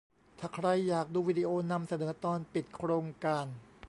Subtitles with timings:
[0.39, 3.47] ถ้าใครอยากดูวิดีโอนำเสนอตอนปิดโครงการ